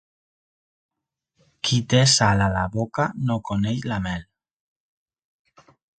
[1.67, 4.25] Qui té sal a la boca, no coneix la mel.